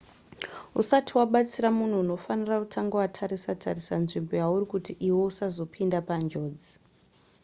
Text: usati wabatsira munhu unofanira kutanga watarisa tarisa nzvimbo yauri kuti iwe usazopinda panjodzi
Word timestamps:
usati 0.81 1.11
wabatsira 1.17 1.69
munhu 1.77 1.97
unofanira 2.03 2.55
kutanga 2.63 2.95
watarisa 3.01 3.59
tarisa 3.63 3.95
nzvimbo 4.03 4.33
yauri 4.41 4.65
kuti 4.73 4.91
iwe 5.07 5.21
usazopinda 5.31 5.97
panjodzi 6.07 6.69